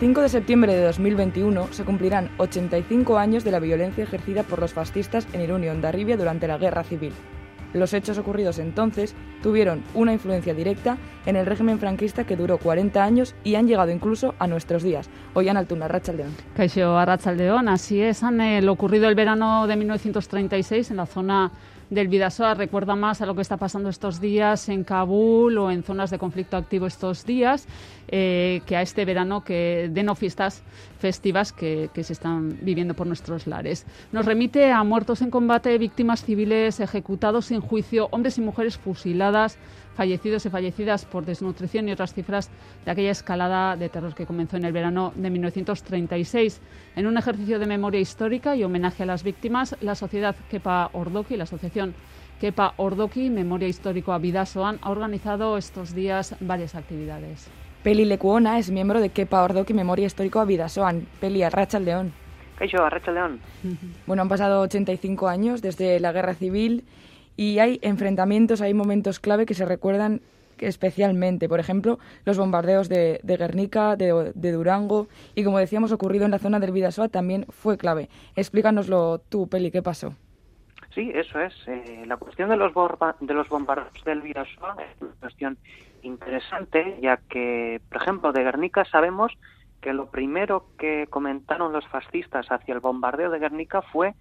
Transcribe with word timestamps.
5 0.00 0.22
de 0.22 0.30
septiembre 0.30 0.74
de 0.74 0.82
2021 0.82 1.68
se 1.72 1.84
cumplirán 1.84 2.30
85 2.38 3.18
años 3.18 3.44
de 3.44 3.50
la 3.50 3.60
violencia 3.60 4.02
ejercida 4.02 4.44
por 4.44 4.58
los 4.58 4.72
fascistas 4.72 5.28
en 5.34 5.42
Irún 5.42 5.62
y 5.62 5.68
Ondarribia 5.68 6.16
durante 6.16 6.48
la 6.48 6.56
Guerra 6.56 6.84
Civil. 6.84 7.12
Los 7.74 7.92
hechos 7.92 8.16
ocurridos 8.16 8.58
entonces 8.58 9.14
tuvieron 9.42 9.82
una 9.92 10.14
influencia 10.14 10.54
directa 10.54 10.96
en 11.26 11.36
el 11.36 11.44
régimen 11.44 11.78
franquista 11.78 12.24
que 12.24 12.34
duró 12.34 12.56
40 12.56 13.04
años 13.04 13.34
y 13.44 13.56
han 13.56 13.68
llegado 13.68 13.90
incluso 13.90 14.34
a 14.38 14.46
nuestros 14.46 14.82
días. 14.82 15.10
En 15.36 15.58
Altuna, 15.58 15.86
Rachaldeón. 15.86 16.34
Caixo 16.56 16.96
Arrachaldeón, 16.96 17.68
así 17.68 18.00
es. 18.00 18.22
Han 18.22 18.40
eh, 18.40 18.62
lo 18.62 18.72
ocurrido 18.72 19.06
el 19.06 19.14
verano 19.14 19.66
de 19.66 19.76
1936 19.76 20.92
en 20.92 20.96
la 20.96 21.04
zona 21.04 21.52
del 21.90 22.08
Vidasoa 22.08 22.54
recuerda 22.54 22.94
más 22.94 23.20
a 23.20 23.26
lo 23.26 23.34
que 23.34 23.42
está 23.42 23.56
pasando 23.56 23.88
estos 23.88 24.20
días 24.20 24.68
en 24.68 24.84
Kabul 24.84 25.58
o 25.58 25.70
en 25.70 25.82
zonas 25.82 26.10
de 26.10 26.18
conflicto 26.18 26.56
activo 26.56 26.86
estos 26.86 27.26
días 27.26 27.66
eh, 28.08 28.62
que 28.66 28.76
a 28.76 28.82
este 28.82 29.04
verano 29.04 29.44
que 29.44 29.90
de 29.92 30.02
no 30.02 30.14
fiestas 30.14 30.62
festivas 30.98 31.52
que, 31.52 31.90
que, 31.92 32.04
se 32.04 32.12
están 32.12 32.58
viviendo 32.62 32.94
por 32.94 33.06
nuestros 33.06 33.46
lares. 33.46 33.86
Nos 34.12 34.26
remite 34.26 34.70
a 34.70 34.82
muertos 34.84 35.22
en 35.22 35.30
combate, 35.30 35.76
víctimas 35.78 36.24
civiles 36.24 36.80
ejecutados 36.80 37.46
sin 37.46 37.60
juicio, 37.60 38.08
hombres 38.12 38.38
y 38.38 38.40
mujeres 38.40 38.78
fusiladas, 38.78 39.58
fallecidos 40.00 40.46
y 40.46 40.48
fallecidas 40.48 41.04
por 41.04 41.26
desnutrición 41.26 41.86
y 41.86 41.92
otras 41.92 42.14
cifras 42.14 42.48
de 42.86 42.90
aquella 42.90 43.10
escalada 43.10 43.76
de 43.76 43.90
terror 43.90 44.14
que 44.14 44.24
comenzó 44.24 44.56
en 44.56 44.64
el 44.64 44.72
verano 44.72 45.12
de 45.14 45.28
1936. 45.28 46.58
En 46.96 47.06
un 47.06 47.18
ejercicio 47.18 47.58
de 47.58 47.66
memoria 47.66 48.00
histórica 48.00 48.56
y 48.56 48.64
homenaje 48.64 49.02
a 49.02 49.06
las 49.06 49.22
víctimas, 49.22 49.76
la 49.82 49.94
sociedad 49.94 50.34
Kepa 50.50 50.88
Ordoki, 50.94 51.36
la 51.36 51.44
asociación 51.44 51.92
Kepa 52.40 52.72
Ordoki, 52.78 53.28
Memoria 53.28 53.68
Histórico 53.68 54.14
Avidasoan, 54.14 54.78
ha 54.80 54.90
organizado 54.90 55.58
estos 55.58 55.94
días 55.94 56.34
varias 56.40 56.74
actividades. 56.74 57.50
Peli 57.82 58.06
Lecuona 58.06 58.58
es 58.58 58.70
miembro 58.70 59.02
de 59.02 59.10
Kepa 59.10 59.42
Ordoki 59.42 59.74
Memoria 59.74 60.06
Histórico 60.06 60.40
Avidasoan. 60.40 61.06
Peli 61.20 61.42
Arracha 61.42 61.76
el 61.76 61.84
León. 61.84 62.12
Caixo, 62.58 62.82
Arracha 62.82 63.12
León. 63.12 63.38
Bueno, 64.06 64.22
han 64.22 64.30
pasado 64.30 64.62
85 64.62 65.28
años 65.28 65.60
desde 65.60 66.00
la 66.00 66.12
Guerra 66.12 66.32
Civil 66.32 66.84
y 67.40 67.58
hay 67.58 67.78
enfrentamientos, 67.80 68.60
hay 68.60 68.74
momentos 68.74 69.18
clave 69.18 69.46
que 69.46 69.54
se 69.54 69.64
recuerdan 69.64 70.20
especialmente. 70.58 71.48
Por 71.48 71.58
ejemplo, 71.58 71.98
los 72.26 72.36
bombardeos 72.36 72.90
de, 72.90 73.18
de 73.22 73.36
Guernica, 73.38 73.96
de, 73.96 74.32
de, 74.34 74.52
Durango 74.52 75.06
y, 75.34 75.42
como 75.42 75.58
decíamos, 75.58 75.90
ocurrido 75.90 76.26
en 76.26 76.32
la 76.32 76.38
zona 76.38 76.60
del 76.60 76.70
Vidasoa 76.70 77.08
también 77.08 77.46
fue 77.48 77.78
clave. 77.78 78.10
Explícanoslo 78.36 79.22
tú, 79.30 79.48
Peli, 79.48 79.70
¿qué 79.70 79.80
pasó? 79.80 80.12
Sí, 80.94 81.12
eso 81.14 81.40
es. 81.40 81.54
Eh, 81.66 82.04
la 82.04 82.18
cuestión 82.18 82.50
de 82.50 82.58
los, 82.58 82.74
de 83.20 83.32
los 83.32 83.48
bombardeos 83.48 84.04
del 84.04 84.20
Vidasoa 84.20 84.76
es 84.78 85.00
una 85.00 85.12
cuestión 85.18 85.56
interesante, 86.02 86.98
ya 87.00 87.20
que, 87.30 87.80
por 87.88 88.02
ejemplo, 88.02 88.32
de 88.32 88.42
Guernica 88.42 88.84
sabemos 88.84 89.32
que 89.80 89.94
lo 89.94 90.10
primero 90.10 90.66
que 90.78 91.06
comentaron 91.08 91.72
los 91.72 91.86
fascistas 91.88 92.52
hacia 92.52 92.74
el 92.74 92.80
bombardeo 92.80 93.30
de 93.30 93.38
Guernica 93.38 93.80
fue 93.80 94.12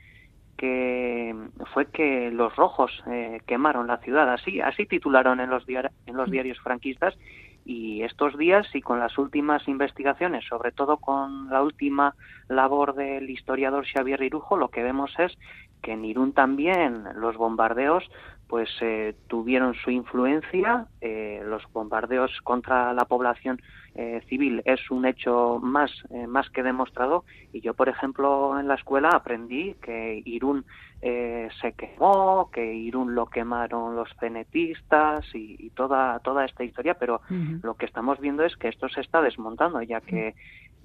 que 0.59 1.33
fue 1.73 1.85
que 1.85 2.31
los 2.31 2.53
rojos 2.57 2.91
eh, 3.07 3.39
quemaron 3.47 3.88
la 3.88 3.99
ciudad. 3.99 4.29
Así 4.33 4.59
así 4.59 4.85
titularon 4.85 5.39
en 5.39 5.49
los 5.49 5.63
en 5.69 6.17
los 6.17 6.29
diarios 6.29 6.59
franquistas. 6.59 7.17
Y 7.63 8.01
estos 8.03 8.38
días 8.38 8.67
y 8.73 8.81
con 8.81 8.99
las 8.99 9.17
últimas 9.17 9.67
investigaciones 9.69 10.43
sobre 10.49 10.71
todo 10.71 10.97
con 10.97 11.50
la 11.50 11.61
última 11.61 12.13
labor 12.50 12.94
del 12.94 13.29
historiador 13.29 13.85
Xavier 13.85 14.22
Irujo 14.23 14.57
lo 14.57 14.69
que 14.69 14.84
vemos 14.84 15.11
es 15.17 15.38
que 15.81 15.94
en 15.94 16.03
Irún 16.03 16.34
también 16.34 17.05
los 17.16 17.38
bombardeos 17.38 18.03
pues 18.50 18.69
eh, 18.81 19.16
tuvieron 19.28 19.75
su 19.75 19.91
influencia. 19.91 20.88
Eh, 21.00 21.41
los 21.45 21.63
bombardeos 21.72 22.31
contra 22.44 22.94
la 22.94 23.05
población 23.05 23.61
eh, 23.95 24.22
civil 24.27 24.61
es 24.66 24.91
un 24.91 25.05
hecho 25.05 25.59
más, 25.61 25.91
eh, 26.11 26.27
más 26.27 26.50
que 26.50 26.63
demostrado 26.63 27.25
y 27.51 27.61
yo, 27.61 27.73
por 27.73 27.89
ejemplo, 27.89 28.59
en 28.59 28.67
la 28.67 28.75
escuela 28.75 29.09
aprendí 29.09 29.75
que 29.81 30.22
Irún 30.25 30.66
eh, 31.01 31.47
se 31.61 31.73
quemó, 31.73 32.49
que 32.51 32.73
Irún 32.73 33.16
lo 33.16 33.28
quemaron 33.28 33.95
los 33.95 34.09
cenetistas 34.19 35.25
y, 35.33 35.55
y 35.59 35.69
toda, 35.72 36.19
toda 36.19 36.45
esta 36.45 36.63
historia, 36.63 36.95
pero 36.95 37.22
uh 37.29 37.33
-huh. 37.33 37.63
lo 37.63 37.75
que 37.75 37.85
estamos 37.85 38.19
viendo 38.19 38.44
es 38.44 38.55
que 38.57 38.67
esto 38.67 38.89
se 38.89 39.01
está 39.01 39.22
desmontando, 39.22 39.81
ya 39.81 40.01
que 40.01 40.35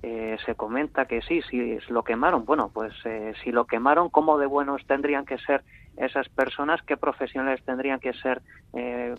eh, 0.03 0.37
se 0.44 0.54
comenta 0.54 1.06
que 1.06 1.22
sí, 1.22 1.41
sí, 1.50 1.78
lo 1.88 2.03
quemaron. 2.04 2.44
Bueno, 2.44 2.70
pues 2.72 2.93
eh, 3.04 3.32
si 3.43 3.50
lo 3.50 3.64
quemaron, 3.64 4.10
¿cómo 4.10 4.37
de 4.38 4.47
buenos 4.47 4.84
tendrían 4.87 5.25
que 5.25 5.38
ser 5.38 5.64
esas 5.97 6.28
personas? 6.28 6.82
¿Qué 6.82 6.97
profesionales 6.97 7.62
tendrían 7.65 8.00
que 8.00 8.12
ser 8.15 8.43
eh, 8.75 9.15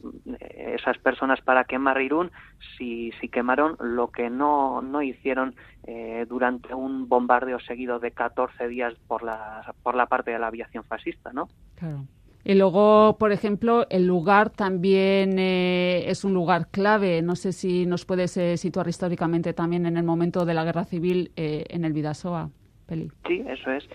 esas 0.50 0.98
personas 1.00 1.42
para 1.42 1.64
quemar 1.64 2.02
Irún 2.02 2.32
si, 2.78 3.12
si 3.20 3.30
quemaron 3.30 3.78
lo 3.80 4.12
que 4.12 4.30
no, 4.30 4.82
no 4.82 5.02
hicieron 5.02 5.56
eh, 5.88 6.26
durante 6.28 6.74
un 6.74 7.08
bombardeo 7.08 7.60
seguido 7.60 8.00
de 8.00 8.12
14 8.12 8.68
días 8.68 8.94
por 9.08 9.24
la, 9.24 9.74
por 9.84 9.96
la 9.96 10.06
parte 10.08 10.32
de 10.32 10.40
la 10.40 10.48
aviación 10.48 10.84
fascista, 10.84 11.32
¿no? 11.34 11.48
Claro. 11.76 12.06
Y 12.48 12.54
luego, 12.54 13.18
por 13.18 13.32
ejemplo, 13.32 13.88
el 13.90 14.06
lugar 14.06 14.52
también 14.52 15.40
eh, 15.40 16.04
es 16.08 16.24
un 16.24 16.36
lugar 16.36 16.68
clave. 16.70 17.24
No 17.24 17.36
sé 17.36 17.52
si 17.52 17.88
nos 17.88 18.06
puedes 18.06 18.38
eh, 18.38 18.56
situar 18.58 18.88
históricamente 18.88 19.54
también 19.54 19.88
en 19.88 19.98
el 19.98 20.04
momento 20.04 20.46
de 20.46 20.54
la 20.54 20.64
guerra 20.64 20.86
civil 20.86 21.32
eh, 21.36 21.66
en 21.70 21.86
el 21.86 21.94
Vidasoa, 21.94 22.52
Peli. 22.86 23.12
Sí, 23.28 23.44
eso 23.48 23.72
es. 23.72 23.90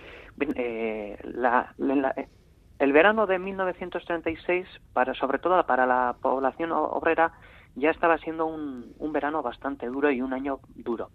La, 1.22 1.72
la, 1.78 2.14
el 2.80 2.92
verano 2.94 3.26
de 3.26 3.38
1936, 3.38 4.66
para, 4.94 5.12
sobre 5.14 5.38
todo 5.38 5.64
para 5.66 5.86
la 5.86 6.16
población 6.20 6.72
obrera, 6.72 7.32
ya 7.76 7.90
estaba 7.90 8.16
siendo 8.18 8.46
un, 8.46 8.94
un 8.98 9.12
verano 9.12 9.42
bastante 9.42 9.86
duro 9.86 10.10
y 10.10 10.22
un 10.22 10.32
año 10.32 10.60
duro. 10.74 11.10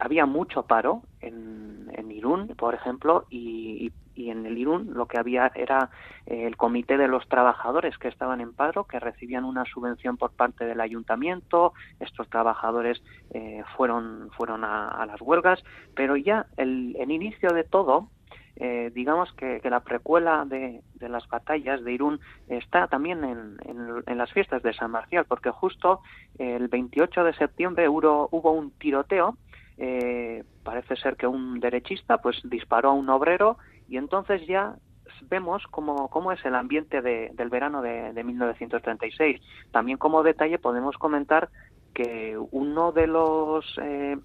había 0.00 0.26
mucho 0.26 0.64
paro 0.64 1.02
en, 1.20 2.10
Irún, 2.10 2.48
por 2.48 2.74
ejemplo, 2.74 3.26
y, 3.30 3.92
en 4.16 4.46
el 4.46 4.58
Irún 4.58 4.94
lo 4.94 5.06
que 5.06 5.18
había 5.18 5.50
era 5.54 5.90
eh, 6.26 6.46
el 6.46 6.56
comité 6.56 6.96
de 6.96 7.08
los 7.08 7.28
trabajadores 7.28 7.98
que 7.98 8.08
estaban 8.08 8.40
en 8.40 8.52
paro, 8.52 8.84
que 8.84 9.00
recibían 9.00 9.44
una 9.44 9.64
subvención 9.64 10.16
por 10.16 10.32
parte 10.32 10.64
del 10.64 10.80
ayuntamiento, 10.80 11.72
estos 12.00 12.28
trabajadores 12.28 13.02
eh, 13.30 13.62
fueron, 13.76 14.30
fueron 14.36 14.64
a, 14.64 15.04
las 15.06 15.20
huelgas, 15.20 15.62
pero 15.94 16.16
ya 16.16 16.46
el 16.56 17.10
inicio 17.10 17.50
de 17.50 17.64
todo, 17.64 18.08
eh, 18.56 18.90
digamos 18.94 19.32
que, 19.32 19.60
que, 19.60 19.70
la 19.70 19.80
precuela 19.80 20.44
de, 20.44 20.80
de, 20.94 21.08
las 21.08 21.26
batallas 21.28 21.82
de 21.82 21.92
Irún 21.92 22.20
está 22.48 22.86
también 22.86 23.24
en, 23.24 23.56
en, 24.06 24.18
las 24.18 24.32
fiestas 24.32 24.62
de 24.62 24.72
San 24.74 24.92
Marcial, 24.92 25.24
porque 25.28 25.50
justo 25.50 26.00
el 26.38 26.68
28 26.68 27.24
de 27.24 27.34
septiembre 27.34 27.88
hubo, 27.88 28.28
hubo 28.30 28.52
un 28.52 28.70
tiroteo, 28.72 29.36
eh, 29.76 30.44
parece 30.62 30.96
ser 30.96 31.16
que 31.16 31.26
un 31.26 31.58
derechista 31.58 32.18
pues 32.18 32.40
disparó 32.44 32.90
a 32.90 32.94
un 32.94 33.08
obrero 33.08 33.58
y 33.88 33.96
entonces 33.96 34.46
ya 34.46 34.76
vemos 35.28 35.64
cómo, 35.70 36.08
cómo 36.08 36.32
es 36.32 36.44
el 36.44 36.54
ambiente 36.54 37.02
de, 37.02 37.30
del 37.34 37.48
verano 37.48 37.82
de, 37.82 38.12
de 38.12 38.24
1936. 38.24 39.40
También 39.72 39.98
como 39.98 40.22
detalle 40.22 40.58
podemos 40.58 40.96
comentar 40.96 41.48
que 41.92 42.36
uno 42.50 42.92
de 42.92 43.06
los 43.06 43.64
eh, 43.82 44.16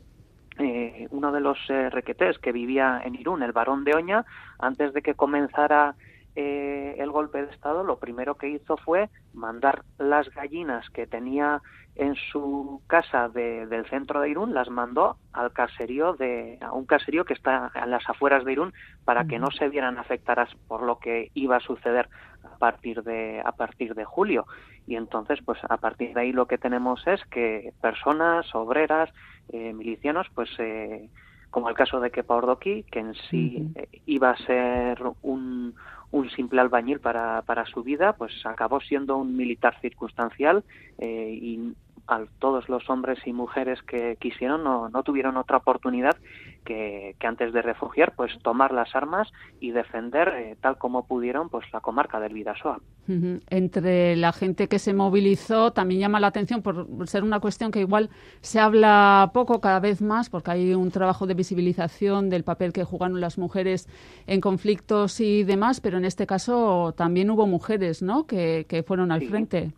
eh, 0.59 1.08
uno 1.12 1.31
de 1.31 1.40
los 1.40 1.58
eh, 1.70 1.90
requetés 1.90 2.38
que 2.40 2.52
vivía 2.52 3.02
en 3.03 3.16
Irún, 3.16 3.44
el 3.44 3.52
barón 3.52 3.84
de 3.84 3.96
Oña, 3.96 4.25
antes 4.59 4.94
de 4.94 5.02
que 5.02 5.16
comenzara 5.16 5.96
eh, 6.36 6.96
el 7.00 7.12
golpe 7.12 7.42
de 7.46 7.52
Estado, 7.52 7.84
lo 7.84 7.97
primero 7.97 8.36
que 8.36 8.50
hizo 8.50 8.78
fue 8.78 9.10
mandar 9.33 9.83
las 9.98 10.30
gallinas 10.30 10.89
que 10.92 11.07
tenía 11.07 11.62
en 11.95 12.16
su 12.16 12.81
casa 12.88 13.30
de, 13.30 13.66
del 13.66 13.86
centro 13.88 14.22
de 14.22 14.30
Irún, 14.30 14.54
las 14.54 14.69
mandó 14.69 15.18
al 15.33 15.51
caserío 15.51 16.13
de, 16.13 16.57
a 16.62 16.72
un 16.72 16.86
caserío 16.86 17.25
que 17.25 17.33
está 17.33 17.72
en 17.75 17.92
las 17.92 18.07
afueras 18.07 18.45
de 18.45 18.54
Irún 18.54 18.74
para 19.04 19.25
que 19.25 19.39
no 19.39 19.51
se 19.51 19.68
vieran 19.68 19.98
afectadas 19.98 20.50
por 20.68 20.83
lo 20.83 21.00
que 21.00 21.30
iba 21.33 21.57
a 21.57 21.62
suceder 21.62 22.07
a 22.44 22.57
partir 22.57 23.04
de, 23.04 23.42
a 23.44 23.51
partir 23.51 23.95
de 23.95 24.06
julio. 24.06 24.45
Y 24.88 24.95
entonces, 24.95 25.39
pues 25.44 25.60
a 25.68 25.78
partir 25.78 26.13
de 26.13 26.22
ahí 26.22 26.31
lo 26.31 26.45
que 26.45 26.57
tenemos 26.57 27.06
es 27.06 27.24
que 27.25 27.74
personas, 27.81 28.54
obreras, 28.56 29.10
eh, 29.51 29.74
milicianos, 29.74 30.28
pues 30.34 30.50
eh, 30.60 31.10
como 31.50 31.69
el 31.69 31.75
caso 31.75 32.00
de 32.00 32.12
Kepa 32.12 32.36
Ordoqui, 32.36 32.84
que 32.84 33.00
en 33.00 33.13
sí 33.30 33.56
uh 33.57 33.62
-huh. 33.62 33.81
eh, 33.81 34.01
iba 34.06 34.30
a 34.30 34.38
ser 34.38 34.98
un, 35.22 35.74
un 36.12 36.30
simple 36.31 36.62
albañil 36.62 37.00
para, 37.00 37.42
para 37.44 37.66
su 37.66 37.84
vida, 37.84 38.13
pues 38.13 38.34
acabó 38.46 38.80
siendo 38.81 39.18
un 39.18 39.36
militar 39.36 39.80
circunstancial 39.81 40.63
eh, 40.98 41.38
y 41.42 41.74
a 42.09 42.25
todos 42.39 42.67
los 42.69 42.89
hombres 42.89 43.19
y 43.25 43.33
mujeres 43.33 43.81
que 43.83 44.17
quisieron 44.19 44.63
no, 44.63 44.89
no 44.89 45.03
tuvieron 45.03 45.38
otra 45.38 45.57
oportunidad 45.57 46.17
que, 46.65 47.15
que, 47.19 47.27
antes 47.27 47.53
de 47.53 47.61
refugiar 47.61 48.13
pues 48.15 48.31
tomar 48.41 48.73
las 48.73 48.95
armas 48.95 49.27
y 49.59 49.71
defender 49.71 50.27
eh, 50.29 50.57
tal 50.59 50.77
como 50.77 51.06
pudieron 51.06 51.50
pues 51.50 51.65
la 51.71 51.79
comarca 51.79 52.19
del 52.19 52.33
Vidasoa. 52.33 52.79
Uh 53.07 53.11
-huh. 53.11 53.41
Entre 53.50 54.15
la 54.15 54.33
gente 54.33 54.67
que 54.67 54.79
se 54.79 54.94
movilizó 54.94 55.71
también 55.71 56.01
llama 56.01 56.19
la 56.19 56.27
atención 56.27 56.61
por 56.61 57.07
ser 57.07 57.23
una 57.23 57.39
cuestión 57.39 57.71
que 57.71 57.79
igual 57.79 58.09
se 58.41 58.59
habla 58.59 59.31
poco 59.33 59.61
cada 59.61 59.79
vez 59.79 60.01
más 60.01 60.29
porque 60.29 60.51
hay 60.51 60.73
un 60.73 60.91
trabajo 60.91 61.27
de 61.27 61.35
visibilización 61.35 62.29
del 62.29 62.44
papel 62.44 62.73
que 62.73 62.83
jugaron 62.83 63.21
las 63.21 63.38
mujeres 63.38 63.88
en 64.27 64.41
conflictos 64.41 65.19
y 65.19 65.44
demás, 65.44 65.79
pero 65.79 65.97
en 65.97 66.06
este 66.06 66.25
caso 66.25 66.94
también 66.97 67.29
hubo 67.29 67.45
mujeres, 67.45 68.01
¿no? 68.01 68.25
Que, 68.25 68.65
que 68.67 68.83
fueron 68.83 69.11
al 69.11 69.21
sí. 69.21 69.27
frente. 69.27 69.71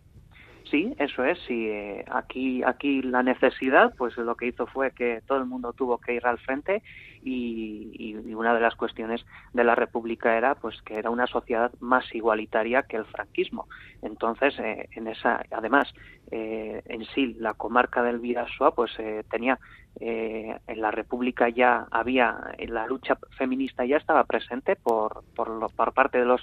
Sí, 0.71 0.95
eso 0.97 1.25
es. 1.25 1.37
Sí, 1.47 1.67
eh, 1.67 2.05
aquí, 2.09 2.63
aquí 2.63 3.01
la 3.01 3.23
necesidad, 3.23 3.93
pues 3.97 4.15
lo 4.15 4.35
que 4.35 4.47
hizo 4.47 4.65
fue 4.67 4.91
que 4.91 5.21
todo 5.27 5.37
el 5.37 5.45
mundo 5.45 5.73
tuvo 5.73 5.97
que 5.97 6.13
ir 6.13 6.25
al 6.25 6.39
frente 6.39 6.81
y, 7.21 8.15
una 8.33 8.53
de 8.55 8.61
las 8.61 8.75
cuestiones 8.75 9.23
de 9.53 9.63
la 9.65 9.75
República 9.75 10.35
era, 10.35 10.55
pues, 10.55 10.81
que 10.83 10.95
era 10.95 11.09
una 11.09 11.27
sociedad 11.27 11.71
más 11.79 12.05
igualitaria 12.15 12.83
que 12.83 12.97
el 12.97 13.05
franquismo. 13.05 13.67
Entonces, 14.01 14.57
eh, 14.59 14.87
en 14.93 15.07
esa, 15.07 15.43
además, 15.51 15.93
eh, 16.31 16.81
en 16.85 17.05
sí, 17.13 17.35
la 17.39 17.53
comarca 17.53 18.01
del 18.03 18.19
Vidasoa, 18.19 18.73
pues, 18.73 18.91
tenía 19.29 19.59
en 19.99 20.81
la 20.81 20.89
República 20.89 21.49
ya 21.49 21.85
había 21.91 22.53
la 22.69 22.87
lucha 22.87 23.17
feminista 23.37 23.83
ya 23.83 23.97
estaba 23.97 24.23
presente 24.23 24.77
por 24.77 25.25
por, 25.35 25.69
por 25.75 25.93
parte 25.93 26.17
de 26.17 26.23
los 26.23 26.41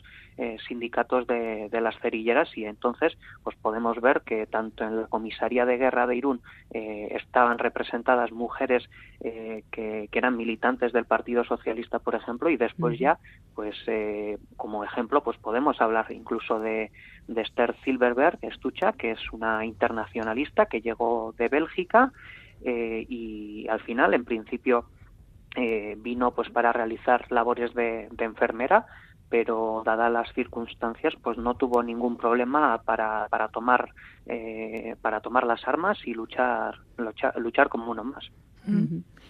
sindicatos 0.68 1.26
de, 1.26 1.70
de 1.70 1.80
las 1.80 1.98
cerilleras 2.00 2.54
y 2.58 2.66
entonces 2.66 3.16
pues 3.42 3.56
podemos 3.56 3.98
ver 4.02 4.20
que 4.20 4.46
tanto 4.46 4.84
en 4.84 5.00
la 5.00 5.06
comisaría 5.06 5.64
de 5.64 5.78
guerra 5.78 6.06
de 6.06 6.16
Irún 6.16 6.42
eh, 6.70 7.16
estaban 7.16 7.58
representadas 7.58 8.30
mujeres 8.30 8.88
eh, 9.20 9.64
que, 9.70 10.08
eran 10.12 10.36
militantes 10.36 10.92
del 10.92 11.04
Partido 11.04 11.44
Socialista, 11.44 12.00
por 12.00 12.16
ejemplo, 12.16 12.50
y 12.50 12.56
después 12.56 12.98
ya, 12.98 13.18
pues 13.54 13.76
eh, 13.86 14.36
como 14.56 14.82
ejemplo, 14.82 15.22
pues 15.22 15.38
podemos 15.38 15.80
hablar 15.80 16.06
incluso 16.10 16.58
de, 16.58 16.90
de 17.28 17.42
Esther 17.42 17.76
Silverberg, 17.84 18.38
Estucha, 18.42 18.92
que 18.94 19.12
es 19.12 19.32
una 19.32 19.64
internacionalista 19.78 20.66
que 20.66 20.80
llegó 20.80 21.34
de 21.38 21.48
Bélgica 21.48 22.12
y 22.60 23.68
al 23.68 23.80
final, 23.80 24.14
en 24.14 24.24
principio, 24.24 24.86
vino 25.98 26.32
pues 26.32 26.50
para 26.50 26.72
realizar 26.72 27.30
labores 27.30 27.72
de 27.72 28.08
enfermera 28.18 28.86
pero 29.28 29.82
dadas 29.84 30.10
las 30.10 30.32
circunstancias 30.32 31.14
pues 31.22 31.38
no 31.38 31.54
tuvo 31.54 31.82
ningún 31.82 32.16
problema 32.16 32.80
para, 32.82 33.28
para 33.28 33.48
tomar 33.48 33.90
eh, 34.26 34.96
para 35.02 35.20
tomar 35.20 35.46
las 35.46 35.66
armas 35.66 35.98
y 36.04 36.14
luchar 36.14 36.76
luchar, 37.36 37.68
como 37.68 37.90
uno 37.90 38.04
más 38.04 38.30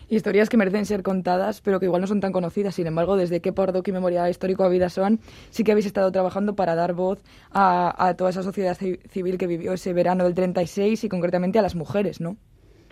Historias 0.09 0.49
que 0.49 0.57
merecen 0.57 0.87
ser 0.87 1.03
contadas, 1.03 1.61
pero 1.61 1.79
que 1.79 1.87
igual 1.87 2.01
no 2.01 2.07
son 2.07 2.21
tan 2.21 2.33
conocidas. 2.33 2.75
Sin 2.75 2.87
embargo, 2.87 3.17
desde 3.17 3.41
que 3.41 3.53
por 3.53 3.69
y 3.85 3.93
Memoria 3.93 4.31
Histórico 4.31 4.65
a 4.65 4.69
Vidasoan 4.69 5.19
sí 5.51 5.65
que 5.65 5.73
habéis 5.73 5.87
estado 5.87 6.11
trabajando 6.11 6.55
para 6.55 6.75
dar 6.75 6.95
voz 6.95 7.23
a, 7.51 7.95
a 8.07 8.15
toda 8.15 8.31
esa 8.31 8.43
sociedad 8.43 8.77
civil 8.77 9.37
que 9.39 9.47
vivió 9.47 9.75
ese 9.75 9.93
verano 9.93 10.25
del 10.25 10.35
36 10.35 11.05
y 11.05 11.09
concretamente 11.09 11.59
a 11.59 11.63
las 11.63 11.75
mujeres, 11.75 12.21
¿no? 12.21 12.37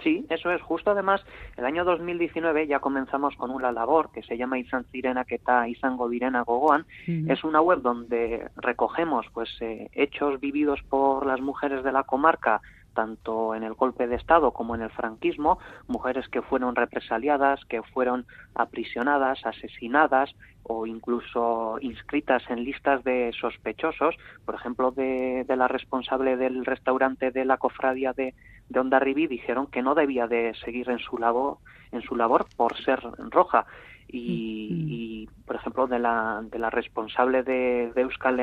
Sí, 0.03 0.27
eso 0.29 0.51
es. 0.51 0.61
Justo 0.63 0.91
además, 0.91 1.25
el 1.57 1.65
año 1.65 1.85
2019 1.85 2.67
ya 2.67 2.81
comenzamos 2.81 3.35
con 3.37 3.51
una 3.51 3.73
labor 3.73 4.11
que 4.13 4.23
se 4.23 4.37
llama 4.37 4.59
Izan 4.59 4.85
Zirena 4.85 5.25
Keta 5.25 5.69
Izango 5.69 6.09
Direna 6.09 6.43
Gogoan. 6.43 6.87
Es 7.07 7.45
una 7.45 7.61
web 7.61 7.81
donde 7.81 8.49
recogemos 8.57 9.27
pues 9.33 9.51
eh, 9.61 9.89
hechos 9.93 10.41
vividos 10.41 10.81
por 10.89 11.27
las 11.27 11.41
mujeres 11.41 11.83
de 11.83 11.93
la 11.93 12.05
comarca 12.05 12.61
tanto 12.97 13.55
en 13.55 13.63
el 13.63 13.75
golpe 13.75 14.09
de 14.09 14.17
Estado 14.17 14.51
como 14.53 14.75
en 14.75 14.81
el 14.81 14.91
franquismo, 14.91 15.59
mujeres 15.87 16.27
que 16.29 16.43
fueron 16.43 16.75
represaliadas, 16.75 17.65
que 17.67 17.83
fueron 17.83 18.27
aprisionadas, 18.55 19.45
asesinadas 19.45 20.35
o 20.65 20.87
incluso 20.87 21.79
inscritas 21.81 22.43
en 22.49 22.65
listas 22.65 23.05
de 23.05 23.31
sospechosos, 23.39 24.17
por 24.45 24.55
ejemplo, 24.57 24.91
de, 24.91 25.45
la 25.47 25.69
responsable 25.69 26.37
del 26.37 26.65
restaurante 26.65 27.31
de 27.31 27.45
la 27.45 27.59
cofradía 27.59 28.13
de, 28.15 28.35
de 28.71 28.81
Ondarribí, 28.81 29.27
dijeron 29.27 29.67
que 29.69 29.83
no 29.83 29.95
debía 29.95 30.27
de 30.27 30.55
seguir 30.65 30.89
en 30.91 30.99
su 30.99 31.19
labor, 31.19 31.59
en 31.93 32.01
su 32.03 32.17
labor 32.17 32.47
por 32.57 32.77
ser 32.83 33.01
roja. 33.31 33.67
Y, 34.09 35.29
mm. 35.29 35.45
por 35.45 35.57
ejemplo, 35.57 35.87
de 35.87 35.99
la, 35.99 36.41
de 36.43 36.59
la 36.59 36.71
responsable 36.71 37.43
de, 37.43 37.93
de 37.95 38.01
Euskal 38.03 38.41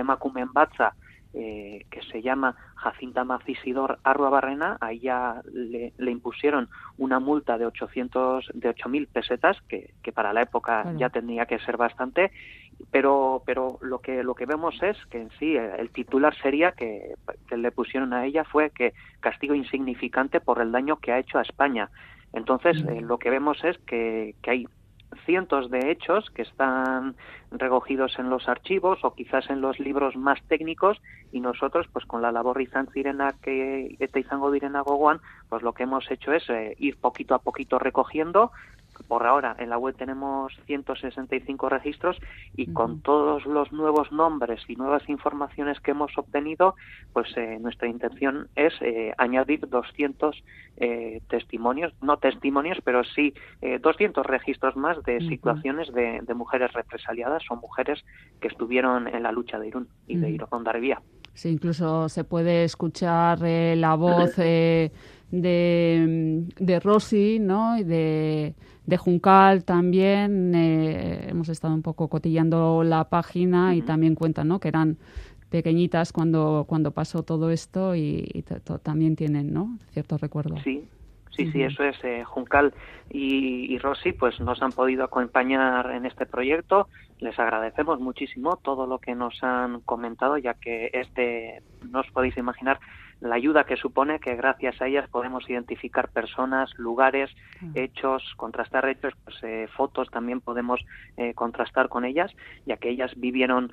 Batza, 0.54 0.94
eh, 1.34 1.86
que 1.90 2.02
se 2.04 2.22
llama 2.22 2.56
Jacinta 2.76 3.24
Macisidor 3.24 4.00
Arrua 4.04 4.30
Barrena, 4.30 4.78
ahí 4.82 5.00
ya 5.00 5.42
le, 5.52 5.94
impusieron 6.12 6.70
una 6.98 7.20
multa 7.20 7.58
de 7.58 7.66
800, 7.66 8.52
de 8.54 8.70
8.000 8.70 9.08
pesetas, 9.08 9.58
que, 9.68 9.94
que, 10.04 10.12
para 10.12 10.34
la 10.34 10.44
época 10.44 10.94
ya 10.98 11.10
tenía 11.10 11.46
que 11.46 11.60
ser 11.60 11.78
bastante, 11.78 12.32
pero, 12.92 13.42
pero 13.46 13.80
lo 13.82 14.00
que, 14.00 14.24
lo 14.24 14.36
que 14.36 14.46
vemos 14.46 14.76
es 14.84 14.98
que 15.08 15.22
en 15.22 15.30
sí 15.40 15.56
el 15.56 15.90
titular 15.90 16.36
sería 16.42 16.74
que, 16.74 17.16
que 17.48 17.58
le 17.58 17.72
pusieron 17.72 18.14
a 18.14 18.26
ella 18.26 18.44
fue 18.44 18.70
que 18.70 18.94
castigo 19.20 19.56
insignificante 19.56 20.40
por 20.40 20.62
el 20.62 20.72
daño 20.72 20.98
que 20.98 21.12
ha 21.12 21.20
hecho 21.20 21.40
a 21.40 21.44
España. 21.44 21.90
Entonces, 22.34 22.84
eh, 22.90 23.02
lo 23.02 23.18
que 23.20 23.30
vemos 23.30 23.64
es 23.64 23.78
que, 23.80 24.36
que 24.42 24.52
hay 24.52 24.68
cientos 25.26 25.70
de 25.70 25.92
hechos 25.92 26.30
que 26.32 26.42
están 26.42 27.16
recogidos 27.52 28.18
en 28.20 28.30
los 28.30 28.48
archivos 28.48 29.00
o 29.04 29.14
quizás 29.14 29.50
en 29.50 29.62
los 29.62 29.80
libros 29.80 30.16
más 30.16 30.42
técnicos 30.48 31.02
y 31.32 31.40
nosotros 31.40 31.88
pues 31.92 32.06
con 32.06 32.22
la 32.22 32.32
labor 32.32 32.62
izan 32.62 32.88
zirena 32.88 33.34
que 33.42 33.96
eta 34.00 34.20
izango 34.20 34.52
pues 35.50 35.64
lo 35.64 35.74
que 35.74 35.84
hemos 35.84 36.10
hecho 36.10 36.34
es 36.34 36.50
eh, 36.50 36.76
ir 36.80 36.98
poquito 36.98 37.36
a 37.36 37.40
poquito 37.40 37.80
recogiendo 37.80 38.52
por 39.08 39.26
ahora 39.26 39.56
en 39.60 39.70
la 39.70 39.78
web 39.78 39.96
tenemos 39.96 40.54
165 40.66 41.70
registros 41.70 42.18
y 42.56 42.68
con 42.68 43.02
todos 43.02 43.46
los 43.46 43.72
nuevos 43.72 44.12
nombres 44.12 44.62
y 44.68 44.76
nuevas 44.76 45.08
informaciones 45.10 45.80
que 45.80 45.92
hemos 45.92 46.18
obtenido, 46.18 46.76
pues 47.14 47.28
eh, 47.36 47.58
nuestra 47.60 47.88
intención 47.88 48.48
es 48.56 48.74
eh, 48.82 49.14
añadir 49.18 49.68
200 49.68 50.44
eh, 50.78 51.22
testimonios, 51.30 51.94
no 52.02 52.18
testimonios, 52.18 52.80
pero 52.84 53.04
sí 53.04 53.34
200 53.82 54.26
registros 54.26 54.76
más 54.76 55.02
de 55.04 55.20
situaciones 55.22 55.92
de, 55.94 56.22
mujeres 56.34 56.74
represaliadas 56.74 57.44
o 57.50 57.56
mujeres 57.56 58.04
que 58.42 58.48
estuvieron 58.48 59.08
en 59.08 59.24
la 59.24 59.32
lucha 59.32 59.60
de 59.60 59.68
Irún 59.68 59.88
y 60.08 60.18
de 60.18 60.32
Irún 60.32 60.64
Darvía. 60.64 61.02
Sí, 61.34 61.50
incluso 61.50 62.10
se 62.10 62.24
puede 62.24 62.64
escuchar 62.64 63.40
la 63.42 63.96
voz 63.96 64.38
de, 65.42 66.46
de 66.58 66.80
Rosy, 66.80 67.40
¿no? 67.40 67.78
Y 67.78 67.84
de 67.84 68.56
de 68.86 68.98
Juncal 68.98 69.64
también 69.64 70.54
eh, 70.56 71.28
hemos 71.30 71.50
estado 71.50 71.74
un 71.74 71.82
poco 71.82 72.10
cotillando 72.10 72.84
la 72.84 73.06
página 73.06 73.76
y 73.76 73.82
también 73.82 74.16
cuentan 74.16 74.50
¿no? 74.50 74.60
que 74.60 74.68
eran 74.68 74.98
pequeñitas 75.50 76.12
cuando, 76.12 76.66
cuando 76.68 76.92
pasó 76.92 77.24
todo 77.24 77.50
esto 77.50 77.96
y, 77.96 78.44
también 78.82 79.16
tienen 79.16 79.54
¿no? 79.54 79.78
ciertos 79.92 80.20
recuerdos. 80.20 80.62
Sí, 80.64 80.84
sí, 81.32 81.50
sí, 81.52 81.62
eso 81.62 81.84
es. 81.84 81.96
Eh, 82.04 82.24
Juncal 82.26 82.74
y, 83.10 83.74
y 83.74 83.78
Rosy 83.78 84.12
pues 84.12 84.40
nos 84.42 84.62
han 84.62 84.72
podido 84.72 85.04
acompañar 85.06 85.92
en 85.92 86.06
este 86.06 86.26
proyecto. 86.26 86.90
Les 87.20 87.38
agradecemos 87.40 88.02
muchísimo 88.02 88.58
todo 88.58 88.86
lo 88.86 88.98
que 88.98 89.16
nos 89.16 89.42
han 89.44 89.80
comentado, 89.82 90.38
ya 90.38 90.56
que 90.56 90.90
este, 90.92 91.62
no 91.90 92.02
os 92.02 92.12
podéis 92.12 92.36
imaginar 92.36 92.80
la 93.24 93.36
ayuda 93.36 93.64
que 93.64 93.78
supone 93.78 94.20
que 94.20 94.36
gracias 94.36 94.82
a 94.82 94.88
ellas 94.88 95.10
podemos 95.10 95.50
identificar 95.50 96.10
personas, 96.10 96.70
lugares, 96.78 97.32
hechos, 97.74 98.22
contrastar 98.36 98.88
hechos, 98.90 99.14
pues, 99.24 99.38
eh, 99.44 99.68
fotos 99.74 100.10
también 100.12 100.42
podemos 100.42 100.82
eh, 101.16 101.34
contrastar 101.34 101.88
con 101.88 102.04
ellas, 102.04 102.32
ya 102.66 102.76
que 102.76 102.90
ellas 102.90 103.12
vivieron 103.16 103.72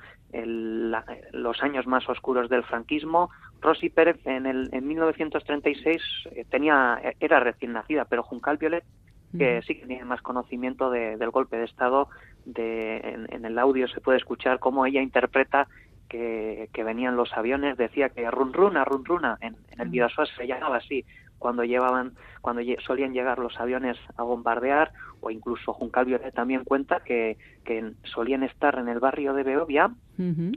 los 1.33 1.61
años 1.61 1.85
más 1.85 2.07
oscuros 2.07 2.49
del 2.49 2.63
franquismo. 2.63 3.29
Rosy 3.59 3.89
Pérez 3.89 4.25
en, 4.25 4.45
el, 4.45 4.69
en 4.71 4.87
1936 4.87 6.01
eh, 6.31 6.45
tenía, 6.49 7.01
era 7.19 7.41
recién 7.41 7.73
nacida, 7.73 8.05
pero 8.05 8.23
Juncal 8.23 8.57
Violet 8.57 8.85
que 9.37 9.61
sí 9.61 9.75
que 9.75 9.85
tiene 9.85 10.03
más 10.03 10.21
conocimiento 10.21 10.89
del 10.89 11.29
golpe 11.29 11.57
de 11.57 11.63
Estado. 11.63 12.09
De, 12.45 12.97
en, 13.29 13.45
el 13.45 13.57
audio 13.59 13.87
se 13.87 14.01
puede 14.01 14.17
escuchar 14.17 14.59
cómo 14.59 14.85
ella 14.85 15.01
interpreta 15.01 15.67
que, 16.11 16.83
venían 16.83 17.15
los 17.15 17.31
aviones, 17.33 17.77
decía 17.77 18.09
que 18.09 18.29
run 18.29 18.53
runa, 18.53 18.83
run 18.83 19.05
runa, 19.05 19.37
en, 19.41 19.55
el. 19.77 19.89
Vidasoa 19.89 20.25
se 20.25 20.45
llamaba 20.45 20.77
así, 20.77 21.05
cuando 21.39 21.63
llevaban, 21.63 22.13
cuando 22.41 22.61
solían 22.85 23.13
llegar 23.13 23.39
los 23.39 23.59
aviones 23.59 23.97
a 24.17 24.23
bombardear, 24.23 24.91
o 25.21 25.31
incluso 25.31 25.73
Juncal 25.73 26.05
Violet 26.05 26.33
también 26.33 26.63
cuenta 26.63 26.99
que, 26.99 27.37
que 27.63 27.93
solían 28.03 28.43
estar 28.43 28.77
en 28.77 28.89
el 28.89 28.99
barrio 28.99 29.33
de 29.33 29.43
Beovia 29.43 29.91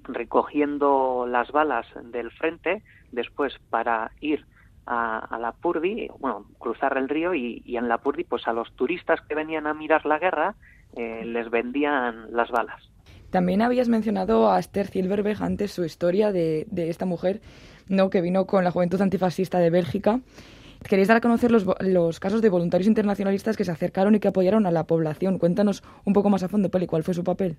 recogiendo 0.05 1.27
las 1.27 1.51
balas 1.51 1.87
del 2.05 2.31
frente, 2.33 2.83
después 3.13 3.55
para 3.71 4.11
ir 4.21 4.45
a, 4.87 5.39
la 5.41 5.53
Purdi, 5.53 6.09
bueno, 6.19 6.45
cruzar 6.59 6.99
el 6.99 7.09
río 7.09 7.35
y, 7.35 7.63
en 7.67 7.89
la 7.89 7.99
Purdi, 7.99 8.25
pues 8.25 8.47
a 8.47 8.53
los 8.53 8.71
turistas 8.77 9.23
que 9.23 9.35
venían 9.35 9.67
a 9.67 9.73
mirar 9.73 10.05
la 10.05 10.19
guerra, 10.19 10.55
eh, 10.97 11.23
les 11.25 11.49
vendían 11.49 12.27
las 12.31 12.51
balas. 12.51 12.91
También 13.35 13.63
habías 13.63 13.89
mencionado 13.89 14.53
a 14.53 14.61
Esther 14.61 14.87
Silverberg 14.87 15.43
antes 15.43 15.73
su 15.73 15.85
historia 15.85 16.31
de, 16.31 16.69
esta 16.77 17.05
mujer 17.05 17.41
¿no? 17.89 18.09
que 18.09 18.21
vino 18.21 18.47
con 18.47 18.63
la 18.63 18.71
Juventud 18.71 19.01
Antifascista 19.01 19.59
de 19.59 19.71
Bélgica. 19.71 20.21
Queréis 20.89 21.09
dar 21.09 21.17
a 21.17 21.21
conocer 21.21 21.51
los, 21.51 21.67
los, 21.81 22.21
casos 22.21 22.43
de 22.43 22.49
voluntarios 22.49 22.87
internacionalistas 22.87 23.57
que 23.57 23.65
se 23.65 23.73
acercaron 23.73 24.15
y 24.15 24.21
que 24.21 24.29
apoyaron 24.29 24.67
a 24.67 24.71
la 24.71 24.85
población. 24.85 25.41
Cuéntanos 25.41 25.83
un 26.05 26.13
poco 26.13 26.31
más 26.31 26.45
a 26.45 26.49
fondo, 26.49 26.71
Peli, 26.71 26.87
¿cuál 26.87 27.03
fue 27.03 27.13
su 27.13 27.25
papel? 27.25 27.57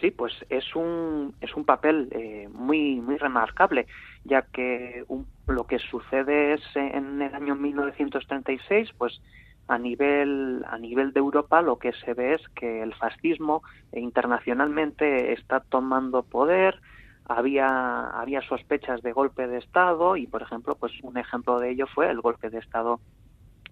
Sí, 0.00 0.12
pues 0.12 0.34
es 0.50 0.76
un, 0.76 1.34
es 1.40 1.52
un 1.56 1.64
papel 1.64 2.06
eh, 2.12 2.48
muy, 2.52 3.00
muy 3.00 3.16
remarcable, 3.16 3.88
ya 4.22 4.42
que 4.42 5.02
lo 5.48 5.66
que 5.66 5.80
sucede 5.80 6.54
es 6.54 6.62
en 6.76 7.20
el 7.20 7.34
año 7.34 7.56
1936, 7.56 8.90
pues 8.96 9.20
a 9.68 9.78
nivel, 9.78 10.64
a 10.66 10.78
nivel 10.78 11.12
de 11.12 11.20
Europa 11.20 11.62
lo 11.62 11.78
que 11.78 11.92
se 11.92 12.14
ve 12.14 12.34
es 12.34 12.48
que 12.54 12.82
el 12.82 12.94
fascismo 12.94 13.62
internacionalmente 13.92 15.32
está 15.34 15.60
tomando 15.60 16.22
poder, 16.22 16.80
había, 17.26 18.08
había 18.08 18.40
sospechas 18.40 19.02
de 19.02 19.12
golpe 19.12 19.46
de 19.46 19.58
Estado 19.58 20.16
y, 20.16 20.26
por 20.26 20.40
ejemplo, 20.40 20.74
pues 20.74 20.92
un 21.02 21.18
ejemplo 21.18 21.60
de 21.60 21.70
ello 21.70 21.86
fue 21.86 22.10
el 22.10 22.22
golpe 22.22 22.48
de 22.48 22.58
Estado 22.58 23.00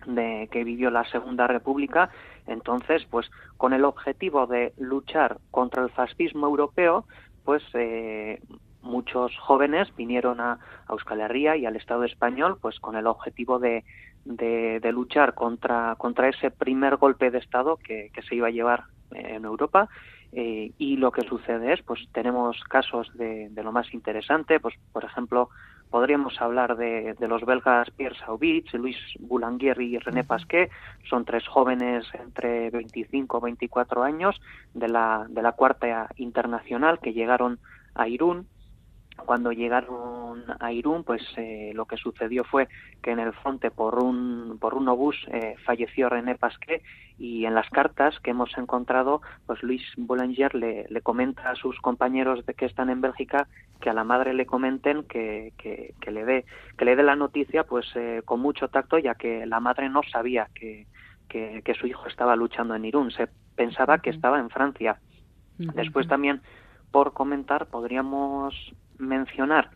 de 0.07 0.49
que 0.53 0.63
vivió 0.63 0.91
la 0.91 1.09
Segunda 1.11 1.47
República. 1.47 2.11
Entonces, 2.47 3.07
pues 3.11 3.31
con 3.57 3.73
el 3.73 3.85
objetivo 3.85 4.47
de 4.47 4.75
luchar 4.77 5.39
contra 5.51 5.83
el 5.83 5.91
fascismo 5.91 6.47
europeo, 6.47 7.07
pues 7.45 7.63
eh, 7.73 8.41
muchos 8.83 9.37
jóvenes 9.39 9.89
vinieron 9.97 10.41
a, 10.41 10.59
Euskal 10.89 11.21
Herria 11.21 11.57
y 11.57 11.67
al 11.67 11.77
Estado 11.77 12.05
español, 12.05 12.59
pues 12.61 12.79
con 12.79 12.95
el 12.95 13.07
objetivo 13.07 13.59
de, 13.59 13.85
de, 14.27 14.93
luchar 14.93 15.35
contra, 15.35 15.95
contra 15.97 16.29
ese 16.29 16.51
primer 16.51 16.97
golpe 16.97 17.31
de 17.31 17.39
Estado 17.39 17.77
que, 17.77 18.11
que 18.13 18.23
se 18.23 18.35
iba 18.35 18.49
a 18.49 18.51
llevar 18.51 18.85
en 19.13 19.45
Europa. 19.45 19.89
Eh, 20.33 20.73
y 20.77 20.97
lo 20.97 21.13
que 21.13 21.23
sucede 21.23 21.73
es, 21.73 21.83
pues 21.83 22.01
tenemos 22.13 22.63
casos 22.65 23.11
de, 23.15 23.49
de, 23.51 23.63
lo 23.63 23.73
más 23.73 23.95
interesante, 23.95 24.61
pues 24.61 24.75
por 24.93 25.05
ejemplo, 25.05 25.49
podríamos 25.89 26.41
hablar 26.43 26.77
de, 26.77 27.15
de 27.15 27.29
los 27.29 27.47
belgas 27.47 27.91
Pierre 27.93 28.19
Sauvich, 28.19 28.75
Luis 28.75 28.99
Boulanger 29.21 29.81
y 29.81 29.99
René 29.99 30.25
Pasquet, 30.25 30.71
son 31.09 31.25
tres 31.25 31.47
jóvenes 31.47 32.05
entre 32.13 32.71
25 32.71 33.39
y 33.39 33.43
24 33.43 34.03
años 34.03 34.41
de 34.75 34.89
la, 34.89 35.27
de 35.29 35.43
la 35.43 35.53
Cuarta 35.53 36.09
Internacional 36.17 36.99
que 36.99 37.13
llegaron 37.13 37.59
a 37.95 38.09
Irún 38.09 38.47
cuando 39.17 39.53
llegaron 39.53 40.45
a 40.61 40.73
Irún, 40.73 41.05
pues 41.05 41.23
eh, 41.37 41.73
lo 41.75 41.87
que 41.87 41.97
sucedió 41.97 42.45
fue 42.45 42.69
que 43.03 43.11
en 43.11 43.19
el 43.19 43.33
fronte 43.33 43.71
por 43.71 44.03
un 44.03 44.59
por 44.61 44.75
un 44.75 44.89
obús 44.89 45.17
eh, 45.33 45.55
falleció 45.65 46.09
René 46.09 46.35
Pasquet 46.35 46.83
y 47.19 47.47
en 47.47 47.55
las 47.55 47.69
cartas 47.71 48.19
que 48.21 48.31
hemos 48.31 48.57
encontrado, 48.59 49.23
pues 49.47 49.63
Luis 49.63 49.83
Boulanger 49.97 50.55
le, 50.55 50.87
le, 50.89 51.01
comenta 51.01 51.51
a 51.51 51.55
sus 51.55 51.81
compañeros 51.81 52.45
de 52.45 52.55
que 52.55 52.67
están 52.67 52.91
en 52.91 53.01
Bélgica 53.01 53.49
que 53.81 53.91
a 53.91 53.95
la 53.95 54.05
madre 54.05 54.35
le 54.35 54.47
comenten 54.47 55.03
que, 55.05 55.53
que, 55.57 55.95
que 56.01 56.11
le 56.11 56.25
dé 56.25 56.45
que 56.77 56.85
le 56.85 56.97
dé 56.97 57.03
la 57.03 57.17
noticia, 57.17 57.65
pues 57.65 57.87
eh, 57.95 58.23
con 58.25 58.41
mucho 58.41 58.69
tacto, 58.69 58.99
ya 58.99 59.15
que 59.15 59.47
la 59.47 59.61
madre 59.61 59.89
no 59.89 60.03
sabía 60.03 60.49
que, 60.55 60.87
que, 61.29 61.63
que 61.65 61.75
su 61.75 61.87
hijo 61.87 62.07
estaba 62.07 62.37
luchando 62.37 62.75
en 62.75 62.85
Irún, 62.85 63.11
se 63.11 63.29
pensaba 63.55 63.99
que 63.99 64.11
estaba 64.11 64.39
en 64.39 64.51
Francia. 64.51 65.01
Después 65.59 66.07
también 66.07 66.43
por 66.91 67.15
comentar 67.15 67.67
podríamos 67.67 68.55
mencionar 68.99 69.71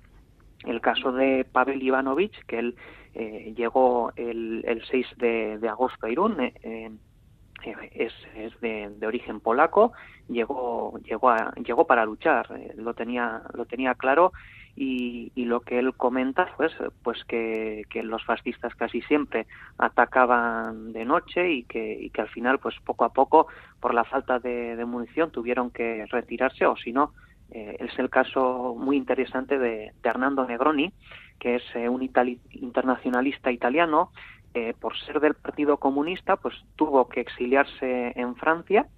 el 0.64 0.80
caso 0.80 1.12
de 1.12 1.46
Pavel 1.50 1.82
Ivanovich, 1.82 2.38
que 2.46 2.58
él 2.58 2.76
eh, 3.14 3.52
llegó 3.56 4.12
el, 4.16 4.62
el 4.66 4.84
6 4.84 5.06
de, 5.16 5.58
de, 5.58 5.68
agosto 5.68 6.06
a 6.06 6.10
Irún, 6.10 6.40
eh, 6.40 6.54
eh, 6.62 7.90
es, 7.92 8.12
es 8.34 8.58
de, 8.60 8.90
de, 8.96 9.06
origen 9.06 9.40
polaco, 9.40 9.92
llegó, 10.28 10.98
llegó, 11.00 11.30
a, 11.30 11.52
llegó 11.56 11.86
para 11.86 12.04
luchar, 12.04 12.46
eh, 12.56 12.72
lo, 12.76 12.94
tenía, 12.94 13.42
lo 13.54 13.64
tenía 13.66 13.94
claro 13.94 14.32
y, 14.76 15.32
y, 15.34 15.44
lo 15.44 15.60
que 15.60 15.78
él 15.78 15.94
comenta 15.94 16.48
pues, 16.56 16.72
pues 17.02 17.22
que, 17.24 17.82
que, 17.90 18.02
los 18.02 18.24
fascistas 18.24 18.74
casi 18.76 19.02
siempre 19.02 19.46
atacaban 19.78 20.92
de 20.92 21.04
noche 21.04 21.50
y 21.50 21.64
que, 21.64 21.98
y 22.00 22.10
que 22.10 22.20
al 22.20 22.28
final 22.28 22.60
pues 22.60 22.76
poco 22.84 23.04
a 23.04 23.12
poco 23.12 23.48
por 23.80 23.92
la 23.92 24.04
falta 24.04 24.38
de, 24.38 24.76
de 24.76 24.84
munición 24.84 25.30
tuvieron 25.30 25.70
que 25.70 26.06
retirarse 26.06 26.64
o 26.66 26.76
si 26.76 26.92
no 26.92 27.12
eh, 27.50 27.76
es 27.80 27.98
el 27.98 28.10
caso 28.10 28.74
muy 28.78 28.96
interesante 28.96 29.58
de, 29.58 29.92
de 30.02 30.08
Hernando 30.08 30.46
Negroni, 30.46 30.92
que 31.38 31.56
es 31.56 31.62
eh, 31.74 31.88
un 31.88 32.02
itali 32.02 32.38
internacionalista 32.52 33.50
italiano. 33.50 34.10
Eh, 34.52 34.74
por 34.80 34.98
ser 34.98 35.20
del 35.20 35.34
Partido 35.34 35.76
Comunista, 35.76 36.36
pues 36.36 36.54
tuvo 36.74 37.08
que 37.08 37.20
exiliarse 37.20 38.12
en 38.16 38.34
Francia 38.34 38.88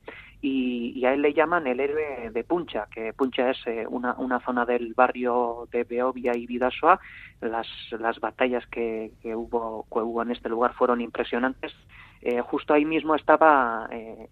y, 0.41 1.05
a 1.05 1.13
él 1.13 1.21
le 1.21 1.35
llaman 1.35 1.67
el 1.67 1.79
héroe 1.79 2.31
de 2.31 2.43
Puncha, 2.45 2.87
que 2.91 3.13
Puncha 3.13 3.51
es 3.51 3.59
una, 3.89 4.15
una, 4.15 4.41
zona 4.41 4.65
del 4.65 4.95
barrio 4.95 5.69
de 5.71 5.85
Beovia 5.85 6.35
y 6.35 6.47
Vidasoa. 6.47 6.99
Las, 7.43 7.69
las 7.91 8.19
batallas 8.19 8.67
que, 8.69 9.13
que, 9.21 9.37
hubo, 9.37 9.87
que 9.93 9.99
hubo 10.01 10.23
en 10.23 10.31
este 10.31 10.49
lugar 10.49 10.73
fueron 10.73 11.03
impresionantes. 11.03 11.73
Justo 12.45 12.73
ahí 12.73 12.85
mismo 12.85 13.15
estaba 13.15 13.89
eh, 13.91 14.29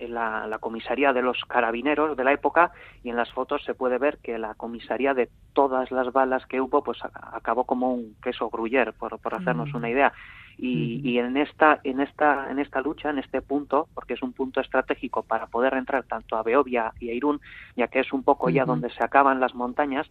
la, 0.00 0.06
la, 0.08 0.46
la, 0.46 0.58
comisaría 0.58 1.12
de 1.12 1.22
los 1.22 1.44
carabineros 1.44 2.16
de 2.16 2.24
la 2.24 2.32
época 2.32 2.72
y 3.02 3.10
en 3.10 3.16
las 3.16 3.32
fotos 3.32 3.64
se 3.64 3.74
puede 3.74 3.98
ver 3.98 4.18
que 4.18 4.38
la 4.38 4.54
comisaría 4.54 5.14
de 5.14 5.28
todas 5.52 5.90
las 5.90 6.12
balas 6.12 6.46
que 6.46 6.60
hubo 6.60 6.82
pues 6.82 6.98
acabó 7.04 7.64
como 7.64 7.94
un 7.94 8.16
queso 8.22 8.48
gruyer 8.50 8.92
por, 8.92 9.18
por 9.18 9.34
hacernos 9.34 9.72
mm. 9.72 9.76
una 9.76 9.90
idea 9.90 10.12
y, 10.58 11.00
mm. 11.02 11.06
y, 11.06 11.18
en 11.18 11.36
esta 11.36 11.80
en 11.84 12.00
esta 12.00 12.50
en 12.50 12.58
esta 12.58 12.80
lucha 12.80 13.10
en 13.10 13.18
este 13.18 13.42
punto 13.42 13.88
porque 13.94 14.14
es 14.14 14.22
un 14.22 14.32
punto 14.32 14.60
estratégico 14.60 15.22
para 15.22 15.46
poder 15.46 15.74
entrar 15.74 16.04
tanto 16.04 16.36
a 16.36 16.42
Beovia 16.42 16.92
y 17.00 17.10
a 17.10 17.14
Irún 17.14 17.40
ya 17.76 17.88
que 17.88 18.00
es 18.00 18.12
un 18.12 18.22
poco 18.22 18.48
ya 18.48 18.62
mm 18.62 18.64
-hmm. 18.64 18.68
donde 18.68 18.90
se 18.90 19.04
acaban 19.04 19.40
las 19.40 19.54
montañas 19.54 20.08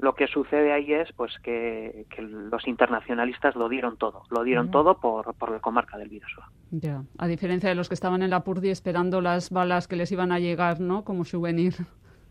lo 0.00 0.14
que 0.14 0.26
sucede 0.26 0.72
ahí 0.72 0.92
es 0.92 1.12
pues 1.12 1.32
que, 1.42 2.06
que, 2.10 2.22
los 2.22 2.66
internacionalistas 2.66 3.54
lo 3.54 3.68
dieron 3.68 3.96
todo, 3.96 4.22
lo 4.30 4.42
dieron 4.44 4.66
uh 4.66 4.68
-huh. 4.68 4.72
todo 4.72 5.00
por, 5.00 5.34
por, 5.34 5.50
la 5.50 5.60
comarca 5.60 5.98
del 5.98 6.08
Bidasoa. 6.08 6.50
Ya, 6.70 7.02
a 7.18 7.26
diferencia 7.26 7.68
de 7.68 7.74
los 7.74 7.88
que 7.88 7.94
estaban 7.94 8.22
en 8.22 8.30
la 8.30 8.42
Purdi 8.42 8.70
esperando 8.70 9.20
las 9.20 9.50
balas 9.50 9.88
que 9.88 9.96
les 9.96 10.10
iban 10.12 10.32
a 10.32 10.38
llegar, 10.38 10.80
¿no? 10.80 11.04
Como 11.04 11.24
souvenir. 11.24 11.74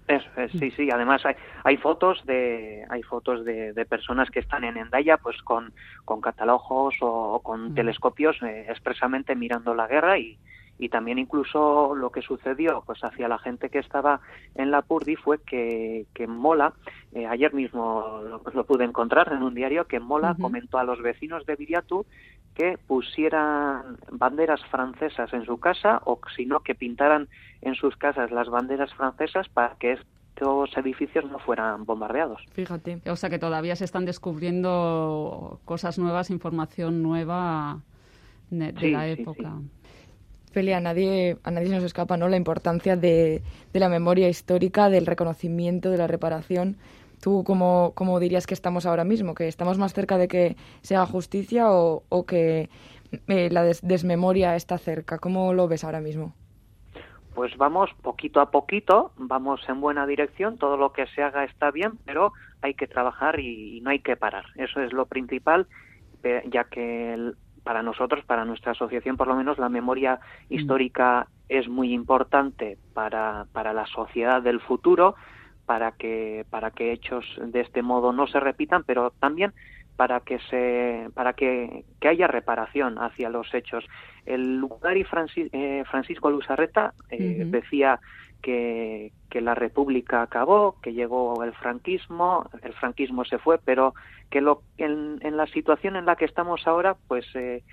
Es, 0.08 0.24
es, 0.38 0.52
sí, 0.54 0.72
sí. 0.72 0.90
Además 0.92 1.24
hay, 1.24 1.36
hay 1.64 1.78
fotos 1.78 2.26
de 2.26 2.84
hay 2.90 3.04
fotos 3.04 3.46
de, 3.46 3.74
de, 3.74 3.86
personas 3.86 4.32
que 4.32 4.40
están 4.40 4.64
en 4.64 4.78
Endaya, 4.78 5.18
pues 5.18 5.38
con, 5.44 5.72
con 6.06 6.20
catalojos 6.20 6.96
o, 7.02 7.34
o 7.36 7.40
con 7.42 7.62
uh 7.62 7.70
-huh. 7.70 7.76
telescopios 7.76 8.42
eh, 8.42 8.66
expresamente 8.68 9.36
mirando 9.36 9.76
la 9.76 9.88
guerra 9.88 10.18
y, 10.18 10.40
y 10.80 10.90
también 10.90 11.20
incluso 11.20 11.94
lo 11.94 12.10
que 12.10 12.22
sucedió 12.22 12.82
pues 12.86 13.04
hacia 13.04 13.28
la 13.28 13.38
gente 13.38 13.70
que 13.70 13.80
estaba 13.80 14.22
en 14.56 14.72
la 14.72 14.82
Purdi 14.82 15.18
fue 15.18 15.40
que, 15.44 16.06
que 16.14 16.26
Mola, 16.26 16.74
eh, 17.12 17.28
ayer 17.28 17.54
mismo 17.54 18.22
lo, 18.24 18.42
lo, 18.52 18.64
pude 18.66 18.86
encontrar 18.86 19.32
en 19.34 19.44
un 19.44 19.54
diario, 19.54 19.86
que 19.86 20.00
Mola 20.00 20.32
uh 20.32 20.36
-huh. 20.36 20.42
comentó 20.42 20.78
a 20.80 20.86
los 20.86 21.02
vecinos 21.02 21.46
de 21.46 21.56
Viriatu 21.58 22.06
que 22.56 22.78
pusieran 22.88 23.98
banderas 24.12 24.64
francesas 24.66 25.32
en 25.34 25.46
su 25.46 25.60
casa 25.60 26.02
o 26.06 26.20
si 26.36 26.46
no 26.46 26.62
que 26.62 26.76
pintaran 26.76 27.28
en 27.62 27.76
sus 27.76 27.96
casas 27.98 28.32
las 28.32 28.50
banderas 28.50 28.94
francesas 28.94 29.48
para 29.50 29.76
que 29.76 29.94
estos 29.94 30.78
edificios 30.78 31.26
no 31.30 31.40
fueran 31.40 31.86
bombardeados. 31.86 32.42
Fíjate, 32.54 33.02
o 33.10 33.16
sea 33.16 33.30
que 33.30 33.40
todavía 33.40 33.76
se 33.76 33.86
están 33.86 34.06
descubriendo 34.06 35.60
cosas 35.66 36.00
nuevas, 36.00 36.30
información 36.30 37.02
nueva 37.02 37.80
de, 38.50 38.72
de 38.72 38.80
sí, 38.80 38.92
la 38.92 39.08
época. 39.08 39.52
Sí, 39.58 39.64
sí. 39.64 39.79
Feli, 40.52 40.74
a 40.74 40.80
nadie, 40.80 41.38
a 41.44 41.52
nadie 41.52 41.68
se 41.68 41.76
nos 41.76 41.84
escapa 41.84 42.18
¿no? 42.18 42.28
la 42.28 42.38
importancia 42.38 42.96
de, 42.96 43.44
la 43.74 43.90
memoria 43.90 44.30
histórica, 44.30 44.90
del 44.90 45.06
reconocimiento, 45.06 45.92
de 45.92 45.98
la 45.98 46.08
reparación. 46.08 46.78
¿Tú 47.22 47.44
cómo, 47.46 47.92
cómo, 47.96 48.20
dirías 48.20 48.48
que 48.48 48.54
estamos 48.54 48.86
ahora 48.86 49.04
mismo? 49.04 49.36
¿Que 49.36 49.48
estamos 49.48 49.78
más 49.78 49.94
cerca 49.94 50.18
de 50.18 50.28
que 50.28 50.56
se 50.82 50.96
haga 50.96 51.06
justicia 51.06 51.70
o, 51.70 52.26
que 52.26 52.70
eh, 53.28 53.50
la 53.52 53.64
des 53.64 53.82
desmemoria 53.86 54.56
está 54.56 54.78
cerca? 54.78 55.20
¿Cómo 55.20 55.54
lo 55.54 55.68
ves 55.68 55.84
ahora 55.84 56.00
mismo? 56.00 56.34
Pues 57.36 57.56
vamos 57.58 57.92
poquito 58.02 58.42
a 58.42 58.50
poquito, 58.50 59.12
vamos 59.18 59.62
en 59.70 59.80
buena 59.82 60.08
dirección, 60.08 60.58
todo 60.58 60.78
lo 60.78 60.94
que 60.94 61.06
se 61.08 61.22
haga 61.22 61.44
está 61.44 61.72
bien, 61.72 62.00
pero 62.06 62.34
hay 62.62 62.74
que 62.74 62.88
trabajar 62.88 63.40
y, 63.40 63.78
y 63.78 63.82
no 63.82 63.92
hay 63.92 64.00
que 64.00 64.18
parar. 64.18 64.46
Eso 64.56 64.82
es 64.82 64.94
lo 64.94 65.06
principal, 65.06 65.68
eh, 66.24 66.42
ya 66.52 66.64
que 66.64 67.14
el, 67.14 67.36
para 67.64 67.84
nosotros, 67.84 68.24
para 68.26 68.46
nuestra 68.46 68.72
asociación, 68.72 69.18
por 69.18 69.28
lo 69.28 69.36
menos 69.36 69.58
la 69.58 69.70
memoria 69.70 70.20
mm. 70.50 70.54
histórica 70.54 71.28
es 71.48 71.68
muy 71.68 71.94
importante 71.94 72.78
para, 72.94 73.46
para 73.52 73.74
la 73.74 73.86
sociedad 73.88 74.42
del 74.42 74.60
futuro, 74.60 75.16
para 75.66 75.92
que, 75.92 76.46
para 76.50 76.72
que 76.72 76.92
hechos 76.92 77.26
de 77.40 77.62
este 77.62 77.82
modo 77.82 78.12
no 78.12 78.28
se 78.28 78.40
repitan, 78.40 78.84
pero 78.84 79.12
también 79.20 79.54
para 80.00 80.22
que 80.22 80.40
se 80.50 81.10
para 81.14 81.34
que, 81.34 81.84
que 82.00 82.08
haya 82.08 82.26
reparación 82.26 82.98
hacia 83.00 83.30
los 83.30 83.54
hechos. 83.54 83.86
El 84.26 84.58
Lugari 84.58 85.04
Francis, 85.04 85.50
eh, 85.52 85.84
Francisco 85.92 86.32
Luzarreta 86.32 86.94
eh, 87.10 87.18
uh 87.18 87.44
-huh. 87.44 87.52
decía 87.52 88.00
que, 88.42 89.12
que, 89.30 89.42
la 89.42 89.56
República 89.56 90.22
acabó, 90.22 90.78
que 90.82 90.94
llegó 90.94 91.44
el 91.44 91.54
franquismo, 91.54 92.50
el 92.64 92.72
franquismo 92.74 93.26
se 93.26 93.40
fue, 93.40 93.60
pero 93.60 93.94
que 94.30 94.42
lo, 94.42 94.64
en, 94.78 95.20
en 95.22 95.38
la 95.38 95.48
situación 95.48 95.96
en 95.96 96.06
la 96.06 96.16
que 96.16 96.26
estamos 96.26 96.68
ahora, 96.68 96.96
pues 97.08 97.26
eh, 97.36 97.64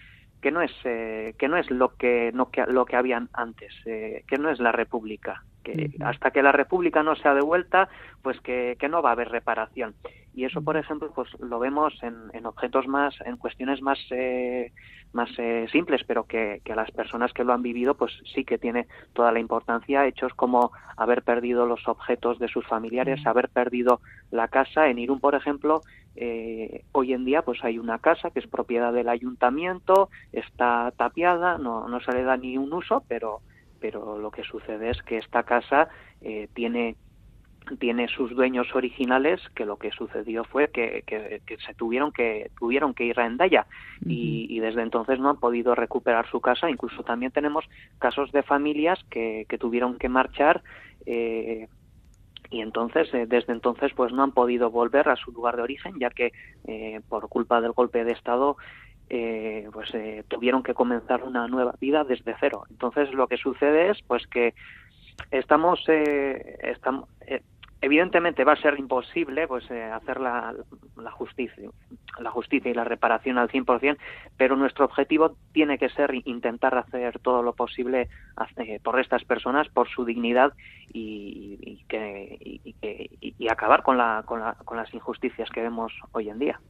que 0.40 0.50
no 0.50 0.60
es 0.62 0.72
eh, 0.84 1.34
que 1.38 1.48
no 1.48 1.56
es 1.56 1.70
lo 1.70 1.96
que 1.96 2.30
no 2.32 2.50
que 2.50 2.64
lo 2.66 2.84
que 2.84 2.96
habían 2.96 3.28
antes, 3.32 3.72
eh, 3.86 4.24
que 4.28 4.38
no 4.38 4.50
es 4.50 4.60
la 4.60 4.72
República, 4.72 5.42
que 5.64 5.90
hasta 6.04 6.30
que 6.30 6.42
la 6.42 6.52
República 6.52 7.02
no 7.02 7.16
sea 7.16 7.34
devuelta, 7.34 7.88
pues 8.22 8.40
que, 8.40 8.76
que, 8.78 8.88
no 8.88 9.02
va 9.02 9.10
a 9.10 9.12
haber 9.12 9.30
reparación. 9.30 9.94
Y 10.34 10.44
eso, 10.44 10.62
por 10.62 10.76
ejemplo, 10.76 11.10
pues 11.14 11.28
lo 11.40 11.58
vemos 11.58 11.94
en, 12.02 12.14
en 12.32 12.46
objetos 12.46 12.86
más, 12.86 13.14
en 13.24 13.36
cuestiones 13.38 13.82
más 13.82 13.98
eh, 14.10 14.72
más 15.12 15.30
eh, 15.38 15.66
simples, 15.72 16.02
pero 16.06 16.24
que, 16.24 16.60
que, 16.64 16.72
a 16.72 16.76
las 16.76 16.90
personas 16.90 17.32
que 17.32 17.42
lo 17.42 17.52
han 17.52 17.62
vivido, 17.62 17.94
pues 17.94 18.12
sí 18.34 18.44
que 18.44 18.58
tiene 18.58 18.86
toda 19.14 19.32
la 19.32 19.40
importancia. 19.40 20.06
Hechos 20.06 20.32
como 20.34 20.72
haber 20.96 21.22
perdido 21.22 21.66
los 21.66 21.88
objetos 21.88 22.38
de 22.38 22.48
sus 22.48 22.66
familiares, 22.66 23.26
haber 23.26 23.48
perdido 23.48 24.00
la 24.30 24.48
casa. 24.48 24.88
En 24.88 24.98
Irún, 24.98 25.18
por 25.18 25.34
ejemplo, 25.34 25.80
eh, 26.16 26.84
hoy 26.92 27.12
en 27.12 27.24
día 27.24 27.42
pues 27.42 27.62
hay 27.62 27.78
una 27.78 27.98
casa 27.98 28.30
que 28.30 28.40
es 28.40 28.46
propiedad 28.46 28.92
del 28.92 29.08
ayuntamiento, 29.08 30.08
está 30.32 30.92
tapiada, 30.96 31.58
no, 31.58 31.88
no 31.88 32.00
se 32.00 32.12
le 32.12 32.22
da 32.22 32.36
ni 32.36 32.56
un 32.56 32.72
uso, 32.72 33.04
pero, 33.08 33.40
pero 33.80 34.18
lo 34.18 34.30
que 34.30 34.42
sucede 34.42 34.90
es 34.90 35.02
que 35.02 35.18
esta 35.18 35.42
casa 35.42 35.88
eh, 36.20 36.48
tiene 36.54 36.96
tiene 37.80 38.06
sus 38.06 38.30
dueños 38.30 38.68
originales 38.74 39.40
que 39.56 39.64
lo 39.64 39.76
que 39.76 39.90
sucedió 39.90 40.44
fue 40.44 40.68
que, 40.68 41.02
que, 41.04 41.58
se 41.58 41.74
tuvieron 41.74 42.12
que 42.12 42.52
tuvieron 42.56 42.94
que 42.94 43.04
ir 43.04 43.18
a 43.18 43.26
Endaya. 43.26 43.66
Y, 44.04 44.46
y, 44.48 44.60
desde 44.60 44.82
entonces 44.82 45.18
no 45.18 45.30
han 45.30 45.40
podido 45.40 45.74
recuperar 45.74 46.30
su 46.30 46.40
casa. 46.40 46.70
Incluso 46.70 47.02
también 47.02 47.32
tenemos 47.32 47.64
casos 47.98 48.30
de 48.30 48.44
familias 48.44 49.00
que, 49.10 49.46
que 49.48 49.58
tuvieron 49.58 49.98
que 49.98 50.08
marchar 50.08 50.62
eh, 51.06 51.66
y 52.50 52.60
entonces 52.60 53.12
eh, 53.14 53.26
desde 53.26 53.52
entonces 53.52 53.92
pues 53.94 54.12
no 54.12 54.22
han 54.22 54.32
podido 54.32 54.70
volver 54.70 55.08
a 55.08 55.16
su 55.16 55.32
lugar 55.32 55.56
de 55.56 55.62
origen 55.62 55.98
ya 55.98 56.10
que 56.10 56.32
eh, 56.66 57.00
por 57.08 57.28
culpa 57.28 57.60
del 57.60 57.72
golpe 57.72 58.04
de 58.04 58.12
estado 58.12 58.56
eh, 59.08 59.68
pues 59.72 59.88
eh, 59.94 60.24
tuvieron 60.26 60.64
que 60.64 60.74
comenzar 60.74 61.22
una 61.22 61.46
nueva 61.46 61.74
vida 61.80 62.02
desde 62.02 62.34
cero. 62.40 62.64
Entonces 62.70 63.12
lo 63.12 63.28
que 63.28 63.36
sucede 63.36 63.90
es 63.90 64.02
pues 64.02 64.26
que 64.26 64.54
estamos 65.30 65.80
eh, 65.88 66.58
estamos 66.62 67.08
evidentemente 67.80 68.44
va 68.44 68.52
a 68.52 68.60
ser 68.60 68.78
imposible 68.78 69.46
pues 69.46 69.70
eh, 69.70 69.82
hacer 69.82 70.20
la, 70.20 70.54
la, 70.96 71.10
justicia 71.10 71.70
la 72.18 72.30
justicia 72.30 72.70
y 72.70 72.74
la 72.74 72.84
reparación 72.84 73.38
al 73.38 73.48
100%, 73.48 73.96
pero 74.36 74.56
nuestro 74.56 74.84
objetivo 74.86 75.36
tiene 75.52 75.78
que 75.78 75.88
ser 75.90 76.14
intentar 76.24 76.76
hacer 76.76 77.18
todo 77.18 77.42
lo 77.42 77.52
posible 77.54 78.08
eh, 78.56 78.80
por 78.82 78.98
estas 79.00 79.24
personas, 79.24 79.68
por 79.68 79.88
su 79.88 80.04
dignidad 80.04 80.52
y, 80.92 81.84
que, 81.88 82.60
y, 83.20 83.48
acabar 83.48 83.82
con, 83.82 83.98
la, 83.98 84.22
con, 84.26 84.40
la, 84.40 84.54
con 84.64 84.76
las 84.76 84.92
injusticias 84.94 85.50
que 85.50 85.60
vemos 85.60 85.92
hoy 86.12 86.30
en 86.30 86.38
día. 86.38 86.60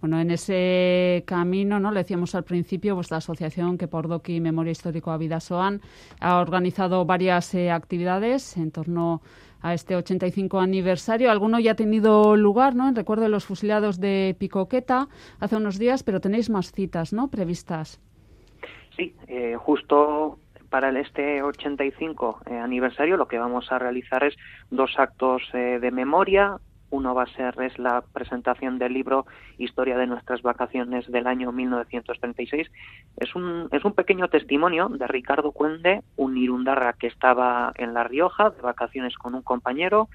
Bueno, 0.00 0.20
en 0.20 0.30
ese 0.30 1.24
camino, 1.26 1.80
¿no? 1.80 1.90
le 1.90 2.00
decíamos 2.00 2.34
al 2.34 2.44
principio, 2.44 2.94
vuestra 2.94 3.16
asociación 3.16 3.76
que 3.78 3.88
por 3.88 4.06
Doki 4.06 4.40
Memoria 4.40 4.70
Histórico 4.70 5.10
a 5.10 5.18
Vidasoan 5.18 5.80
ha 6.20 6.38
organizado 6.38 7.04
varias 7.04 7.52
eh, 7.54 7.70
actividades 7.70 8.56
en 8.56 8.70
torno 8.70 9.22
a 9.53 9.53
este 9.72 9.96
85 9.96 10.60
aniversario. 10.60 11.30
Alguno 11.30 11.58
ya 11.58 11.72
ha 11.72 11.76
tenido 11.76 12.36
lugar, 12.36 12.74
¿no? 12.74 12.88
En 12.88 12.94
recuerdo 12.94 13.22
de 13.22 13.30
los 13.30 13.46
fusilados 13.46 13.98
de 13.98 14.36
Picoqueta 14.38 15.08
hace 15.40 15.56
unos 15.56 15.78
días, 15.78 16.02
pero 16.02 16.20
tenéis 16.20 16.50
más 16.50 16.72
citas, 16.72 17.12
¿no? 17.12 17.28
Previstas. 17.28 18.00
Sí, 18.96 19.14
eh, 19.26 19.56
justo 19.56 20.38
para 20.68 20.90
este 21.00 21.42
85 21.42 22.40
eh, 22.46 22.56
aniversario 22.56 23.16
lo 23.16 23.28
que 23.28 23.38
vamos 23.38 23.70
a 23.70 23.78
realizar 23.78 24.24
es 24.24 24.34
dos 24.70 24.98
actos 24.98 25.42
eh, 25.52 25.78
de 25.80 25.90
memoria, 25.90 26.58
uno 26.94 27.12
va 27.12 27.24
a 27.24 27.34
ser 27.34 27.60
es 27.60 27.76
la 27.78 28.02
presentación 28.12 28.78
del 28.78 28.94
libro 28.94 29.26
Historia 29.58 29.98
de 29.98 30.06
nuestras 30.06 30.42
vacaciones 30.42 31.10
del 31.10 31.26
año 31.26 31.50
1936. 31.50 32.70
Es 33.16 33.34
un, 33.34 33.68
es 33.72 33.84
un 33.84 33.92
pequeño 33.94 34.28
testimonio 34.28 34.88
de 34.88 35.06
Ricardo 35.08 35.50
Cuende, 35.50 36.02
un 36.16 36.36
irundarra 36.36 36.92
que 36.92 37.08
estaba 37.08 37.72
en 37.76 37.94
La 37.94 38.04
Rioja 38.04 38.50
de 38.50 38.62
vacaciones 38.62 39.16
con 39.16 39.34
un 39.34 39.42
compañero. 39.42 40.08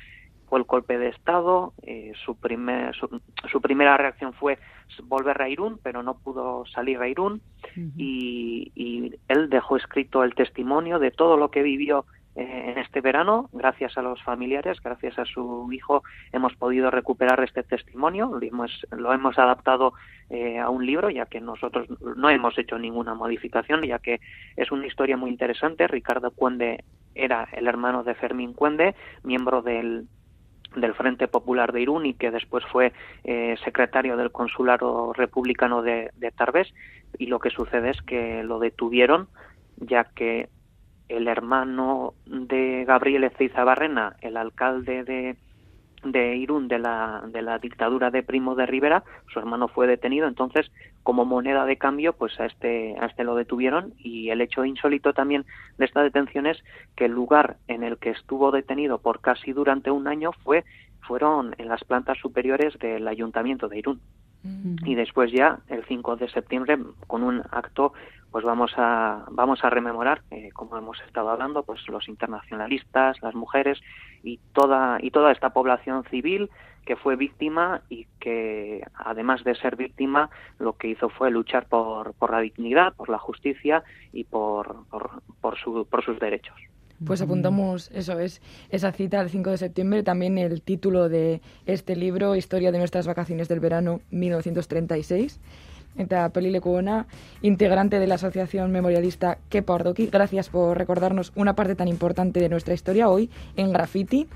Fue 0.48 0.58
el 0.58 0.66
golpe 0.66 0.98
de 0.98 1.10
Estado. 1.10 1.74
Eh, 1.84 2.14
su, 2.26 2.36
primer, 2.36 2.96
su, 2.96 3.22
su, 3.52 3.62
primera 3.62 3.98
reacción 3.98 4.32
fue 4.34 4.58
volver 5.04 5.42
a 5.42 5.50
Irún, 5.50 5.80
pero 5.84 6.02
no 6.02 6.18
pudo 6.18 6.66
salir 6.66 6.98
a 7.00 7.10
Irún. 7.10 7.42
Uh 7.76 7.80
-huh. 7.80 7.92
y, 7.98 8.72
y 8.74 9.16
él 9.28 9.50
dejó 9.50 9.76
escrito 9.76 10.24
el 10.24 10.34
testimonio 10.34 10.98
de 10.98 11.12
todo 11.12 11.36
lo 11.36 11.52
que 11.52 11.62
vivió 11.62 12.06
en 12.42 12.78
este 12.78 13.02
verano, 13.02 13.50
gracias 13.52 13.98
a 13.98 14.02
los 14.02 14.22
familiares, 14.24 14.82
gracias 14.82 15.20
a 15.20 15.26
su 15.26 15.68
hijo, 15.72 16.04
hemos 16.32 16.56
podido 16.56 16.90
recuperar 16.90 17.44
este 17.44 17.64
testimonio, 17.64 18.32
lo 18.92 19.14
hemos, 19.14 19.38
adaptado 19.38 19.94
eh, 20.30 20.58
a 20.58 20.70
un 20.70 20.86
libro, 20.86 21.10
ya 21.10 21.26
que 21.26 21.42
nosotros 21.42 21.88
no 22.16 22.30
hemos 22.30 22.58
hecho 22.58 22.78
ninguna 22.78 23.14
modificación, 23.14 23.84
ya 23.84 24.00
que 24.00 24.22
es 24.56 24.72
una 24.72 24.88
historia 24.88 25.18
muy 25.18 25.30
interesante. 25.30 25.88
Ricardo 25.88 26.32
Cuende 26.32 26.84
era 27.14 27.48
el 27.52 27.68
hermano 27.68 28.04
de 28.04 28.16
Fermín 28.16 28.54
Cuende, 28.54 28.96
miembro 29.24 29.62
del, 29.62 30.08
del 30.76 30.94
Frente 30.94 31.28
Popular 31.28 31.74
de 31.74 31.82
Irún 31.82 32.06
y 32.06 32.14
que 32.14 32.32
después 32.32 32.64
fue 32.72 32.94
eh, 33.26 33.56
secretario 33.66 34.16
del 34.16 34.32
Consulado 34.32 35.12
Republicano 35.14 35.82
de 35.82 36.34
Tarbes. 36.38 36.74
Y 37.18 37.26
lo 37.26 37.40
que 37.40 37.50
sucede 37.50 37.90
es 37.90 38.02
que 38.04 38.44
lo 38.44 38.60
detuvieron, 38.60 39.28
ya 39.78 40.04
que 40.04 40.48
el 41.10 41.28
hermano 41.28 42.14
de 42.26 42.86
Gabriel 42.86 43.26
Ezeiza 43.26 43.64
Barrena, 43.64 44.16
el 44.22 44.38
alcalde 44.38 45.04
de, 45.04 45.36
de 46.04 46.36
Irún 46.38 46.68
de 46.68 46.80
la, 46.80 47.24
de 47.28 47.42
la 47.42 47.58
dictadura 47.60 48.12
de 48.12 48.24
Primo 48.24 48.56
de 48.56 48.66
Rivera, 48.66 49.04
su 49.34 49.40
hermano 49.40 49.68
fue 49.68 49.88
detenido, 49.88 50.28
entonces 50.28 50.72
como 51.04 51.26
moneda 51.26 51.66
de 51.66 51.78
cambio 51.78 52.14
pues 52.14 52.40
a 52.40 52.46
este, 52.46 52.96
a 53.00 53.08
este 53.08 53.24
lo 53.24 53.36
detuvieron. 53.36 53.94
Y 53.98 54.30
el 54.30 54.42
hecho 54.42 54.64
insólito 54.64 55.14
también 55.14 55.46
de 55.78 55.86
esta 55.86 56.04
detención 56.04 56.46
es 56.46 56.64
que 56.96 57.06
el 57.06 57.12
lugar 57.12 57.58
en 57.68 57.84
el 57.84 57.98
que 57.98 58.12
estuvo 58.12 58.52
detenido 58.52 59.00
por 59.00 59.20
casi 59.20 59.52
durante 59.52 59.92
un 59.92 60.08
año 60.08 60.32
fue, 60.44 60.64
fueron 61.02 61.56
en 61.58 61.68
las 61.68 61.84
plantas 61.84 62.18
superiores 62.20 62.78
del 62.80 63.08
ayuntamiento 63.08 63.68
de 63.68 63.80
Irún. 63.80 64.02
Y 64.86 64.96
después 64.96 65.34
ya, 65.34 65.60
el 65.68 65.84
5 65.86 66.16
de 66.16 66.30
septiembre, 66.30 66.78
con 67.08 67.24
un 67.24 67.42
acto, 67.52 67.92
pues 68.32 68.46
vamos 68.46 68.72
a, 68.78 69.26
vamos 69.32 69.64
a 69.64 69.70
rememorar, 69.70 70.22
eh, 70.32 70.50
como 70.54 70.78
hemos 70.78 71.00
estado 71.02 71.30
hablando, 71.30 71.64
pues 71.64 71.88
los 71.88 72.08
internacionalistas, 72.08 73.22
las 73.22 73.36
mujeres 73.36 73.80
y 74.24 74.40
toda, 74.54 75.00
y 75.02 75.12
toda 75.12 75.32
esta 75.32 75.50
población 75.52 76.04
civil 76.06 76.50
que 76.86 76.96
fue 76.96 77.16
víctima 77.16 77.82
y 77.90 78.08
que, 78.20 78.84
además 78.96 79.44
de 79.44 79.56
ser 79.56 79.76
víctima, 79.76 80.30
lo 80.58 80.74
que 80.74 80.88
hizo 80.88 81.10
fue 81.10 81.30
luchar 81.30 81.68
por, 81.68 82.14
por 82.14 82.32
la 82.32 82.40
dignidad, 82.40 82.94
por 82.96 83.10
la 83.10 83.20
justicia 83.20 83.84
y 84.12 84.24
por, 84.24 84.86
por, 84.90 85.22
por, 85.40 85.58
su, 85.58 85.86
por 85.86 86.04
sus 86.04 86.20
derechos. 86.20 86.56
Pues 87.06 87.22
apuntamos, 87.22 87.92
eso 87.92 88.20
es, 88.20 88.42
esa 88.70 88.92
cita 88.92 89.22
el 89.22 89.30
5 89.30 89.52
de 89.52 89.58
septiembre, 89.58 90.04
también 90.04 90.38
el 90.38 90.62
título 90.62 91.08
de 91.08 91.42
este 91.66 91.96
libro, 91.96 92.36
Historia 92.36 92.72
de 92.72 92.78
nuestras 92.78 93.08
vacaciones 93.08 93.48
del 93.48 93.62
verano 93.62 94.02
1936. 94.12 95.40
Eta 95.98 96.30
Peli 96.30 96.52
Lekuona, 96.52 97.08
integrante 97.42 98.00
de 98.00 98.08
la 98.08 98.16
Asociación 98.16 98.72
Memorialista 98.72 99.38
Kepa 99.50 99.74
Ordoki, 99.74 100.08
gracias 100.08 100.50
por 100.50 100.78
recordarnos 100.78 101.32
una 101.36 101.56
parte 101.56 101.76
tan 101.76 101.88
importante 101.88 102.40
de 102.40 102.50
nuestra 102.50 102.74
historia 102.74 103.10
hoy 103.10 103.30
en 103.58 103.74
Graffiti. 103.74 104.28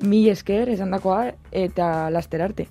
Mi 0.00 0.28
esker, 0.28 0.68
esan 0.70 0.90
dakoa, 0.90 1.34
eta 1.52 2.10
lasterarte. 2.10 2.68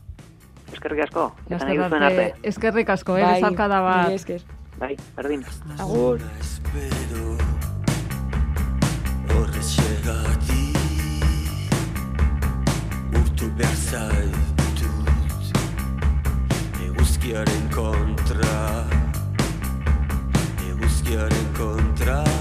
Eskerrik 0.74 1.04
asko. 1.04 1.36
Lasterarte, 1.50 2.34
eskerrik 2.44 2.90
asko, 2.90 3.18
eh, 3.18 3.24
bai, 3.24 3.56
bat. 3.56 4.12
Esker. 4.12 4.42
Bai, 4.80 4.96
berdin. 5.16 5.44
Agur. 5.78 6.20
horrez 9.40 9.66
segati 9.66 10.64
urtu 13.20 13.52
behar 13.58 14.49
eguzkiaren 17.20 17.70
kontra 17.70 18.86
eguzkiaren 20.72 21.48
kontra 21.58 22.39